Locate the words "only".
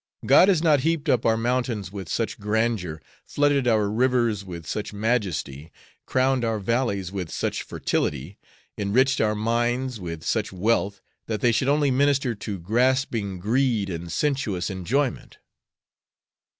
11.69-11.91